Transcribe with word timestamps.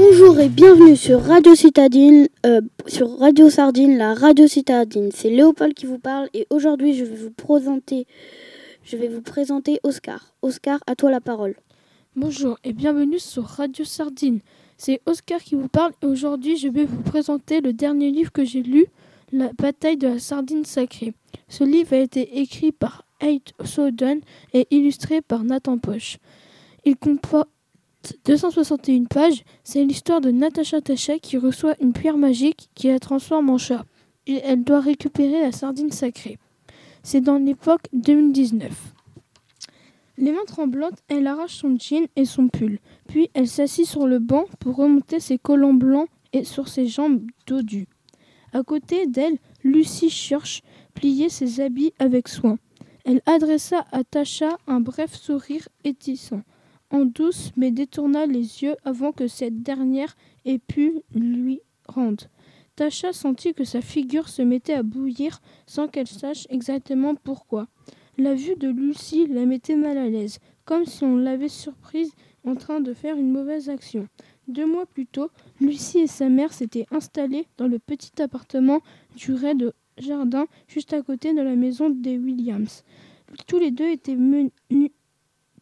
Bonjour 0.00 0.38
et 0.38 0.48
bienvenue 0.48 0.94
sur 0.94 1.20
Radio 1.20 1.52
euh, 2.46 2.60
sur 2.86 3.18
Radio 3.18 3.50
Sardine, 3.50 3.98
la 3.98 4.14
Radio 4.14 4.46
Citadine. 4.46 5.10
C'est 5.12 5.28
Léopold 5.28 5.74
qui 5.74 5.86
vous 5.86 5.98
parle 5.98 6.28
et 6.34 6.46
aujourd'hui 6.50 6.94
je 6.94 7.04
vais 7.04 7.16
vous 7.16 7.32
présenter, 7.32 8.06
je 8.84 8.96
vais 8.96 9.08
vous 9.08 9.22
présenter 9.22 9.80
Oscar. 9.82 10.36
Oscar, 10.40 10.78
à 10.86 10.94
toi 10.94 11.10
la 11.10 11.20
parole. 11.20 11.56
Bonjour 12.14 12.60
et 12.62 12.72
bienvenue 12.72 13.18
sur 13.18 13.42
Radio 13.42 13.84
Sardine. 13.84 14.38
C'est 14.76 15.00
Oscar 15.04 15.40
qui 15.40 15.56
vous 15.56 15.66
parle 15.66 15.90
et 16.00 16.06
aujourd'hui 16.06 16.56
je 16.56 16.68
vais 16.68 16.84
vous 16.84 17.02
présenter 17.02 17.60
le 17.60 17.72
dernier 17.72 18.12
livre 18.12 18.30
que 18.30 18.44
j'ai 18.44 18.62
lu, 18.62 18.86
La 19.32 19.50
bataille 19.52 19.96
de 19.96 20.06
la 20.06 20.20
sardine 20.20 20.64
sacrée. 20.64 21.12
Ce 21.48 21.64
livre 21.64 21.92
a 21.94 21.98
été 21.98 22.38
écrit 22.38 22.70
par 22.70 23.04
Haidt 23.18 23.52
Soden 23.64 24.20
et 24.54 24.68
illustré 24.70 25.22
par 25.22 25.42
Nathan 25.42 25.76
Poche. 25.76 26.18
Il 26.84 26.96
comporte 26.96 27.48
261 28.24 29.04
pages. 29.04 29.44
C'est 29.64 29.84
l'histoire 29.84 30.20
de 30.20 30.30
Natacha 30.30 30.80
Tacha 30.80 31.18
qui 31.18 31.36
reçoit 31.36 31.74
une 31.80 31.92
pierre 31.92 32.18
magique 32.18 32.70
qui 32.74 32.88
la 32.88 32.98
transforme 32.98 33.50
en 33.50 33.58
chat. 33.58 33.84
Et 34.26 34.40
elle 34.44 34.64
doit 34.64 34.80
récupérer 34.80 35.40
la 35.40 35.52
sardine 35.52 35.90
sacrée. 35.90 36.38
C'est 37.02 37.20
dans 37.20 37.38
l'époque 37.38 37.88
2019. 37.92 38.94
Les 40.18 40.32
mains 40.32 40.44
tremblantes, 40.46 40.98
elle 41.08 41.26
arrache 41.26 41.54
son 41.54 41.76
jean 41.78 42.08
et 42.16 42.24
son 42.24 42.48
pull. 42.48 42.80
Puis 43.06 43.30
elle 43.34 43.48
s'assit 43.48 43.86
sur 43.86 44.06
le 44.06 44.18
banc 44.18 44.46
pour 44.58 44.76
remonter 44.76 45.20
ses 45.20 45.38
collants 45.38 45.74
blancs 45.74 46.08
et 46.32 46.44
sur 46.44 46.68
ses 46.68 46.86
jambes 46.86 47.22
dodues. 47.46 47.86
À 48.52 48.62
côté 48.62 49.06
d'elle, 49.06 49.38
Lucie 49.62 50.10
Church 50.10 50.62
pliait 50.94 51.28
ses 51.28 51.60
habits 51.60 51.92
avec 51.98 52.28
soin. 52.28 52.58
Elle 53.04 53.22
adressa 53.26 53.84
à 53.92 54.04
Tacha 54.04 54.58
un 54.66 54.80
bref 54.80 55.14
sourire 55.14 55.68
étissant, 55.84 56.42
en 56.90 57.04
douce, 57.04 57.52
mais 57.56 57.70
détourna 57.70 58.26
les 58.26 58.62
yeux 58.62 58.76
avant 58.84 59.12
que 59.12 59.28
cette 59.28 59.62
dernière 59.62 60.16
ait 60.44 60.58
pu 60.58 61.00
lui 61.14 61.60
rendre. 61.86 62.24
Tacha 62.76 63.12
sentit 63.12 63.54
que 63.54 63.64
sa 63.64 63.80
figure 63.80 64.28
se 64.28 64.42
mettait 64.42 64.74
à 64.74 64.82
bouillir 64.82 65.40
sans 65.66 65.88
qu'elle 65.88 66.06
sache 66.06 66.46
exactement 66.48 67.14
pourquoi. 67.14 67.66
La 68.16 68.34
vue 68.34 68.56
de 68.56 68.68
Lucie 68.68 69.26
la 69.26 69.46
mettait 69.46 69.76
mal 69.76 69.98
à 69.98 70.08
l'aise, 70.08 70.38
comme 70.64 70.86
si 70.86 71.04
on 71.04 71.16
l'avait 71.16 71.48
surprise 71.48 72.12
en 72.44 72.54
train 72.54 72.80
de 72.80 72.92
faire 72.92 73.16
une 73.16 73.32
mauvaise 73.32 73.68
action. 73.68 74.08
Deux 74.48 74.66
mois 74.66 74.86
plus 74.86 75.06
tôt, 75.06 75.30
Lucie 75.60 75.98
et 75.98 76.06
sa 76.06 76.28
mère 76.28 76.52
s'étaient 76.52 76.86
installées 76.90 77.46
dans 77.58 77.68
le 77.68 77.78
petit 77.78 78.22
appartement 78.22 78.80
du 79.16 79.34
rez-de-jardin 79.34 80.46
juste 80.68 80.92
à 80.92 81.02
côté 81.02 81.34
de 81.34 81.42
la 81.42 81.54
maison 81.54 81.90
des 81.90 82.16
Williams. 82.16 82.84
Tous 83.46 83.58
les 83.58 83.70
deux 83.70 83.88
étaient 83.88 84.16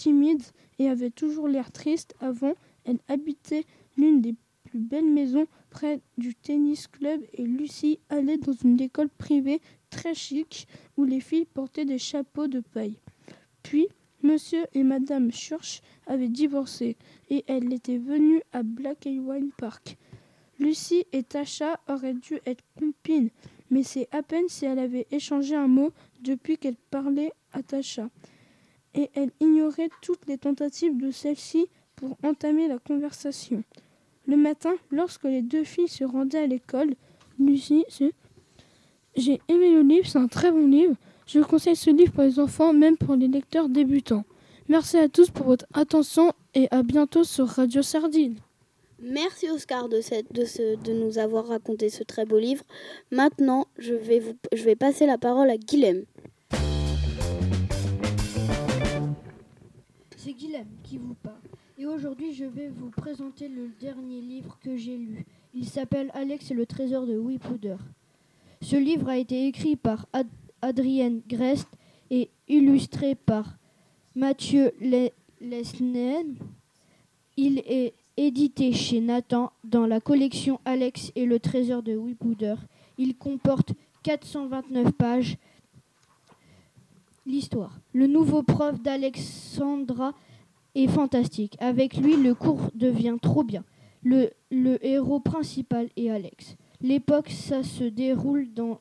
timides 0.00 0.42
et 0.78 0.88
avaient 0.88 1.10
toujours 1.10 1.46
l'air 1.46 1.70
tristes 1.70 2.14
avant. 2.20 2.54
Elle 2.84 3.00
habitait 3.08 3.66
l'une 3.98 4.22
des 4.22 4.34
plus 4.64 4.78
belles 4.78 5.12
maisons 5.12 5.46
près 5.68 6.00
du 6.16 6.34
tennis 6.34 6.86
club 6.86 7.20
et 7.34 7.44
Lucie 7.44 7.98
allait 8.08 8.38
dans 8.38 8.52
une 8.52 8.80
école 8.80 9.10
privée 9.10 9.60
très 9.90 10.14
chic 10.14 10.66
où 10.96 11.04
les 11.04 11.20
filles 11.20 11.44
portaient 11.44 11.84
des 11.84 11.98
chapeaux 11.98 12.46
de 12.46 12.60
paille. 12.60 12.98
Puis, 13.62 13.88
monsieur 14.22 14.64
et 14.72 14.82
madame 14.82 15.30
Church 15.30 15.82
avaient 16.06 16.28
divorcé 16.28 16.96
et 17.28 17.44
elle 17.46 17.70
était 17.72 17.98
venue 17.98 18.40
à 18.52 18.62
Black 18.62 19.04
Wine 19.04 19.50
Park. 19.58 19.98
Lucie 20.58 21.04
et 21.12 21.22
Tasha 21.22 21.78
auraient 21.88 22.14
dû 22.14 22.38
être 22.46 22.64
copines, 22.78 23.30
mais 23.70 23.82
c'est 23.82 24.08
à 24.12 24.22
peine 24.22 24.48
si 24.48 24.64
elle 24.64 24.78
avait 24.78 25.06
échangé 25.10 25.54
un 25.56 25.68
mot 25.68 25.90
depuis 26.22 26.56
qu'elle 26.56 26.76
parlait 26.90 27.32
à 27.52 27.62
Tasha 27.62 28.08
et 28.94 29.10
elle 29.14 29.30
ignorait 29.40 29.90
toutes 30.02 30.26
les 30.26 30.38
tentatives 30.38 30.96
de 30.96 31.10
celle-ci 31.10 31.68
pour 31.96 32.16
entamer 32.22 32.68
la 32.68 32.78
conversation. 32.78 33.62
Le 34.26 34.36
matin, 34.36 34.74
lorsque 34.90 35.24
les 35.24 35.42
deux 35.42 35.64
filles 35.64 35.88
se 35.88 36.04
rendaient 36.04 36.38
à 36.38 36.46
l'école, 36.46 36.94
Lucie 37.38 37.84
J'ai 39.16 39.40
aimé 39.48 39.72
le 39.72 39.82
livre, 39.82 40.06
c'est 40.06 40.18
un 40.18 40.28
très 40.28 40.50
bon 40.50 40.66
livre. 40.66 40.94
Je 41.26 41.40
conseille 41.40 41.76
ce 41.76 41.90
livre 41.90 42.12
pour 42.12 42.24
les 42.24 42.38
enfants, 42.38 42.72
même 42.72 42.96
pour 42.96 43.16
les 43.16 43.28
lecteurs 43.28 43.68
débutants. 43.68 44.24
Merci 44.68 44.98
à 44.98 45.08
tous 45.08 45.30
pour 45.30 45.46
votre 45.46 45.66
attention 45.72 46.32
et 46.54 46.68
à 46.70 46.82
bientôt 46.82 47.24
sur 47.24 47.46
Radio 47.46 47.82
Sardine. 47.82 48.36
Merci 49.02 49.48
Oscar 49.50 49.88
de, 49.88 50.92
nous 50.92 51.18
avoir 51.18 51.46
raconté 51.46 51.88
ce 51.88 52.04
très 52.04 52.26
beau 52.26 52.38
livre. 52.38 52.64
Maintenant, 53.10 53.66
je 53.78 53.94
vais, 53.94 54.22
je 54.52 54.62
vais 54.62 54.76
passer 54.76 55.06
la 55.06 55.16
parole 55.16 55.48
à 55.48 55.56
Guilhem. 55.56 56.04
C'est 60.22 60.34
Guilhem 60.34 60.66
qui 60.82 60.98
vous 60.98 61.14
parle. 61.14 61.40
Et 61.78 61.86
aujourd'hui, 61.86 62.34
je 62.34 62.44
vais 62.44 62.68
vous 62.68 62.90
présenter 62.90 63.48
le 63.48 63.70
dernier 63.80 64.20
livre 64.20 64.58
que 64.62 64.76
j'ai 64.76 64.98
lu. 64.98 65.24
Il 65.54 65.66
s'appelle 65.66 66.10
Alex 66.12 66.50
et 66.50 66.54
le 66.54 66.66
trésor 66.66 67.06
de 67.06 67.16
Whippoudre. 67.16 67.78
Ce 68.60 68.76
livre 68.76 69.08
a 69.08 69.16
été 69.16 69.46
écrit 69.46 69.76
par 69.76 70.04
Ad 70.12 70.26
Adrienne 70.60 71.22
Grest 71.26 71.68
et 72.10 72.28
illustré 72.48 73.14
par 73.14 73.56
Mathieu 74.14 74.72
Lesnen. 75.40 76.36
Il 77.38 77.60
est 77.60 77.94
édité 78.18 78.74
chez 78.74 79.00
Nathan 79.00 79.52
dans 79.64 79.86
la 79.86 80.00
collection 80.00 80.60
Alex 80.66 81.12
et 81.16 81.24
le 81.24 81.40
trésor 81.40 81.82
de 81.82 81.96
Whippoudre. 81.96 82.58
Il 82.98 83.16
comporte 83.16 83.72
429 84.02 84.92
pages 84.92 85.38
L'histoire. 87.26 87.78
Le 87.92 88.06
nouveau 88.06 88.42
prof 88.42 88.80
d'Alexandra 88.80 90.14
est 90.74 90.88
fantastique. 90.88 91.56
Avec 91.60 91.96
lui, 91.96 92.16
le 92.16 92.34
cours 92.34 92.70
devient 92.74 93.16
trop 93.20 93.42
bien. 93.42 93.64
Le, 94.02 94.30
héros 94.82 95.20
principal 95.20 95.90
est 95.96 96.08
Alex. 96.08 96.56
L'époque, 96.80 97.28
ça 97.28 97.62
se 97.62 97.84
déroule 97.84 98.52
dans 98.54 98.80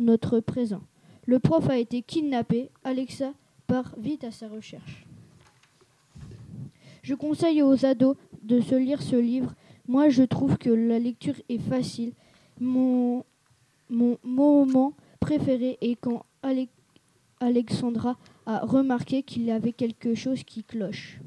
notre 0.00 0.40
présent. 0.40 0.80
Le 1.26 1.38
prof 1.38 1.68
a 1.68 1.76
été 1.76 2.00
kidnappé. 2.02 2.70
Alexa 2.82 3.34
part 3.66 3.94
vite 3.98 4.24
à 4.24 4.30
sa 4.30 4.48
recherche. 4.48 5.06
Je 7.02 7.14
conseille 7.14 7.62
aux 7.62 7.84
ados 7.84 8.16
de 8.42 8.60
se 8.60 8.74
lire 8.74 9.02
ce 9.02 9.16
livre. 9.16 9.54
Moi, 9.86 10.08
je 10.08 10.22
trouve 10.22 10.56
que 10.56 10.70
la 10.70 10.98
lecture 10.98 11.36
est 11.48 11.58
facile. 11.58 12.12
Mon, 12.58 13.24
mon 13.90 14.18
moment 14.24 14.94
préféré 15.20 15.76
est 15.82 15.96
quand 15.96 16.24
Alex 16.42 16.72
Alexandra 17.40 18.16
a 18.46 18.60
remarqué 18.60 19.22
qu'il 19.22 19.44
y 19.44 19.50
avait 19.50 19.72
quelque 19.72 20.14
chose 20.14 20.42
qui 20.42 20.64
cloche. 20.64 21.20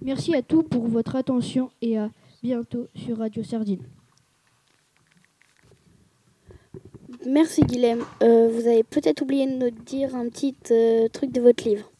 Merci 0.00 0.34
à 0.34 0.42
tous 0.42 0.62
pour 0.62 0.86
votre 0.86 1.16
attention 1.16 1.70
et 1.82 1.98
à 1.98 2.10
bientôt 2.42 2.88
sur 2.94 3.18
Radio 3.18 3.42
Sardine. 3.42 3.82
Merci 7.26 7.62
Guilhem. 7.62 8.00
Euh, 8.22 8.48
vous 8.48 8.66
avez 8.66 8.84
peut-être 8.84 9.22
oublié 9.22 9.46
de 9.46 9.56
nous 9.64 9.70
dire 9.70 10.14
un 10.14 10.28
petit 10.28 10.54
euh, 10.70 11.08
truc 11.08 11.32
de 11.32 11.40
votre 11.40 11.68
livre. 11.68 11.90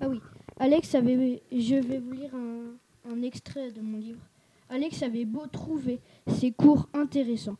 Ah 0.00 0.08
oui, 0.08 0.20
Alex 0.58 0.94
avait, 0.94 1.42
je 1.52 1.76
vais 1.76 1.98
vous 1.98 2.12
lire 2.12 2.34
un, 2.34 3.12
un 3.12 3.22
extrait 3.22 3.70
de 3.70 3.80
mon 3.80 3.98
livre. 3.98 4.20
Alex 4.68 5.02
avait 5.02 5.24
beau 5.24 5.46
trouver 5.46 6.00
ses 6.26 6.52
cours 6.52 6.88
intéressants, 6.94 7.56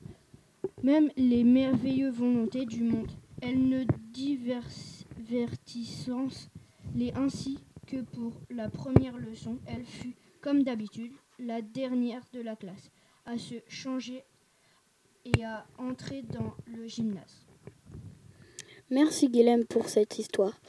même 0.82 1.10
les 1.16 1.44
merveilleuses 1.44 2.14
volontés 2.14 2.66
du 2.66 2.82
monde 2.82 3.10
elle 3.40 3.68
ne 3.68 3.84
divertissant 4.12 6.28
les 6.94 7.12
ainsi 7.12 7.58
que 7.86 8.02
pour 8.02 8.32
la 8.50 8.68
première 8.68 9.16
leçon, 9.16 9.58
elle 9.66 9.84
fut, 9.84 10.14
comme 10.40 10.62
d'habitude, 10.62 11.12
la 11.38 11.62
dernière 11.62 12.22
de 12.32 12.40
la 12.40 12.56
classe 12.56 12.90
à 13.26 13.38
se 13.38 13.54
changer 13.68 14.24
et 15.24 15.44
à 15.44 15.66
entrer 15.78 16.22
dans 16.22 16.54
le 16.66 16.86
gymnase. 16.86 17.46
Merci 18.90 19.28
Guilhem 19.28 19.64
pour 19.66 19.88
cette 19.88 20.18
histoire. 20.18 20.60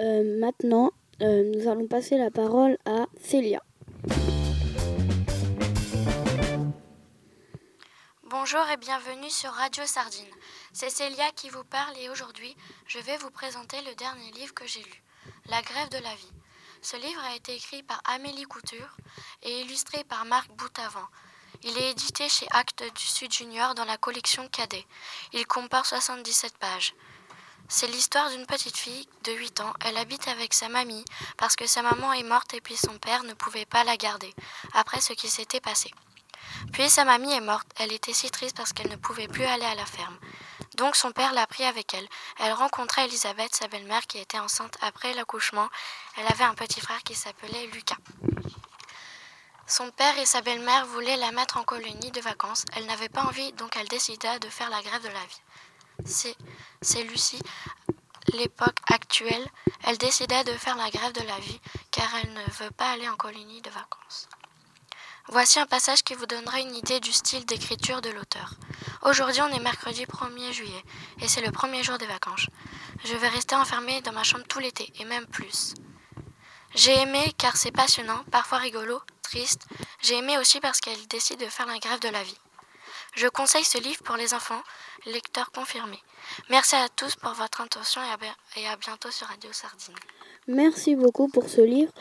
Euh, 0.00 0.40
maintenant, 0.40 0.90
euh, 1.22 1.52
nous 1.54 1.68
allons 1.68 1.86
passer 1.86 2.18
la 2.18 2.30
parole 2.30 2.76
à 2.84 3.06
Célia. 3.20 3.62
Bonjour 8.30 8.64
et 8.68 8.76
bienvenue 8.76 9.28
sur 9.28 9.50
Radio 9.50 9.84
Sardine. 9.86 10.30
C'est 10.72 10.88
Célia 10.88 11.32
qui 11.32 11.48
vous 11.48 11.64
parle 11.64 11.98
et 11.98 12.08
aujourd'hui, 12.10 12.56
je 12.86 13.00
vais 13.00 13.16
vous 13.16 13.30
présenter 13.30 13.82
le 13.82 13.92
dernier 13.96 14.30
livre 14.30 14.54
que 14.54 14.68
j'ai 14.68 14.84
lu, 14.84 15.02
La 15.46 15.60
grève 15.62 15.88
de 15.88 15.98
la 15.98 16.14
vie. 16.14 16.32
Ce 16.80 16.96
livre 16.96 17.20
a 17.24 17.34
été 17.34 17.56
écrit 17.56 17.82
par 17.82 18.00
Amélie 18.04 18.44
Couture 18.44 18.96
et 19.42 19.62
illustré 19.62 20.04
par 20.04 20.26
Marc 20.26 20.48
Boutavant. 20.52 21.08
Il 21.64 21.76
est 21.76 21.90
édité 21.90 22.28
chez 22.28 22.46
Actes 22.52 22.84
du 22.94 23.02
Sud 23.02 23.32
Junior 23.32 23.74
dans 23.74 23.84
la 23.84 23.96
collection 23.96 24.46
Cadet. 24.46 24.86
Il 25.32 25.44
comporte 25.48 25.86
77 25.86 26.56
pages. 26.58 26.94
C'est 27.68 27.88
l'histoire 27.88 28.30
d'une 28.30 28.46
petite 28.46 28.76
fille 28.76 29.08
de 29.24 29.32
8 29.32 29.60
ans. 29.60 29.72
Elle 29.84 29.96
habite 29.96 30.28
avec 30.28 30.54
sa 30.54 30.68
mamie 30.68 31.04
parce 31.36 31.56
que 31.56 31.66
sa 31.66 31.82
maman 31.82 32.12
est 32.12 32.22
morte 32.22 32.54
et 32.54 32.60
puis 32.60 32.76
son 32.76 32.96
père 32.98 33.24
ne 33.24 33.34
pouvait 33.34 33.66
pas 33.66 33.82
la 33.82 33.96
garder 33.96 34.32
après 34.72 35.00
ce 35.00 35.14
qui 35.14 35.28
s'était 35.28 35.60
passé. 35.60 35.90
Puis 36.72 36.88
sa 36.88 37.04
mamie 37.04 37.32
est 37.32 37.40
morte. 37.40 37.66
Elle 37.78 37.92
était 37.92 38.12
si 38.12 38.30
triste 38.30 38.56
parce 38.56 38.72
qu'elle 38.72 38.90
ne 38.90 38.96
pouvait 38.96 39.28
plus 39.28 39.44
aller 39.44 39.64
à 39.64 39.74
la 39.74 39.86
ferme. 39.86 40.18
Donc 40.76 40.96
son 40.96 41.12
père 41.12 41.32
l'a 41.32 41.46
pris 41.46 41.64
avec 41.64 41.92
elle. 41.94 42.08
Elle 42.38 42.52
rencontra 42.52 43.04
Elisabeth, 43.04 43.54
sa 43.54 43.68
belle-mère, 43.68 44.06
qui 44.06 44.18
était 44.18 44.38
enceinte 44.38 44.76
après 44.80 45.12
l'accouchement. 45.14 45.68
Elle 46.16 46.26
avait 46.26 46.44
un 46.44 46.54
petit 46.54 46.80
frère 46.80 47.02
qui 47.02 47.14
s'appelait 47.14 47.66
Lucas. 47.68 47.96
Son 49.66 49.90
père 49.90 50.18
et 50.18 50.26
sa 50.26 50.40
belle-mère 50.40 50.86
voulaient 50.86 51.16
la 51.16 51.32
mettre 51.32 51.56
en 51.56 51.62
colonie 51.62 52.10
de 52.10 52.20
vacances. 52.20 52.64
Elle 52.74 52.86
n'avait 52.86 53.08
pas 53.08 53.22
envie, 53.22 53.52
donc 53.52 53.76
elle 53.76 53.88
décida 53.88 54.38
de 54.38 54.48
faire 54.48 54.70
la 54.70 54.82
grève 54.82 55.02
de 55.02 55.08
la 55.08 55.24
vie. 55.26 55.42
C'est 56.82 57.02
Lucie, 57.04 57.42
l'époque 58.32 58.78
actuelle. 58.90 59.46
Elle 59.84 59.98
décida 59.98 60.44
de 60.44 60.52
faire 60.52 60.76
la 60.76 60.90
grève 60.90 61.12
de 61.12 61.22
la 61.22 61.38
vie 61.38 61.60
car 61.90 62.08
elle 62.22 62.32
ne 62.32 62.44
veut 62.58 62.70
pas 62.70 62.90
aller 62.90 63.08
en 63.08 63.16
colonie 63.16 63.60
de 63.60 63.70
vacances. 63.70 64.28
Voici 65.32 65.60
un 65.60 65.66
passage 65.66 66.02
qui 66.02 66.14
vous 66.14 66.26
donnera 66.26 66.58
une 66.58 66.74
idée 66.74 66.98
du 66.98 67.12
style 67.12 67.46
d'écriture 67.46 68.00
de 68.00 68.10
l'auteur. 68.10 68.54
Aujourd'hui, 69.02 69.40
on 69.42 69.56
est 69.56 69.62
mercredi 69.62 70.04
1er 70.04 70.52
juillet 70.52 70.84
et 71.20 71.28
c'est 71.28 71.40
le 71.40 71.52
premier 71.52 71.84
jour 71.84 71.98
des 71.98 72.06
vacances. 72.06 72.46
Je 73.04 73.14
vais 73.14 73.28
rester 73.28 73.54
enfermée 73.54 74.00
dans 74.00 74.10
ma 74.10 74.24
chambre 74.24 74.42
tout 74.48 74.58
l'été 74.58 74.92
et 74.98 75.04
même 75.04 75.26
plus. 75.26 75.74
J'ai 76.74 76.98
aimé 77.00 77.32
car 77.38 77.56
c'est 77.56 77.70
passionnant, 77.70 78.24
parfois 78.32 78.58
rigolo, 78.58 79.00
triste. 79.22 79.68
J'ai 80.02 80.18
aimé 80.18 80.36
aussi 80.36 80.58
parce 80.58 80.80
qu'elle 80.80 81.06
décide 81.06 81.38
de 81.38 81.46
faire 81.46 81.66
la 81.66 81.78
grève 81.78 82.00
de 82.00 82.08
la 82.08 82.24
vie. 82.24 82.38
Je 83.14 83.28
conseille 83.28 83.64
ce 83.64 83.78
livre 83.82 84.02
pour 84.04 84.16
les 84.16 84.34
enfants, 84.34 84.62
lecteurs 85.06 85.50
confirmés. 85.52 86.00
Merci 86.48 86.76
à 86.76 86.88
tous 86.88 87.16
pour 87.16 87.32
votre 87.32 87.60
attention 87.60 88.00
et 88.56 88.66
à 88.66 88.76
bientôt 88.76 89.10
sur 89.10 89.26
Radio 89.26 89.52
Sardine. 89.52 89.94
Merci 90.46 90.96
beaucoup 90.96 91.28
pour 91.28 91.48
ce 91.48 91.60
livre. 91.60 91.92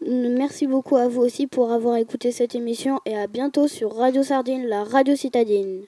Merci 0.00 0.66
beaucoup 0.66 0.96
à 0.96 1.08
vous 1.08 1.22
aussi 1.22 1.46
pour 1.46 1.72
avoir 1.72 1.96
écouté 1.96 2.32
cette 2.32 2.54
émission 2.54 3.00
et 3.04 3.16
à 3.16 3.26
bientôt 3.26 3.68
sur 3.68 3.96
Radio 3.96 4.22
Sardine, 4.22 4.66
la 4.66 4.84
radio 4.84 5.16
citadine. 5.16 5.86